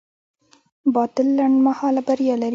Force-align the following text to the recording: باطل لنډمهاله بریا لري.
باطل 0.95 1.27
لنډمهاله 1.37 2.01
بریا 2.07 2.35
لري. 2.41 2.49